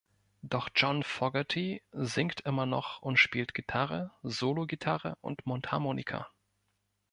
Doch 0.41 0.69
John 0.75 1.03
Fogerty 1.03 1.83
singt 1.91 2.41
immer 2.41 2.65
noch 2.65 3.03
und 3.03 3.17
spielt 3.17 3.53
Gitarre, 3.53 4.09
Solo-Gitarre 4.23 5.15
und 5.21 5.45
Mundharmonika. 5.45 6.27